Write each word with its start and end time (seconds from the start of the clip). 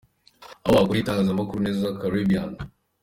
Aho 0.65 0.73
wakorera 0.75 1.01
itangazamakuru 1.03 1.59
neza: 1.67 1.95
Caribbean. 1.99 2.51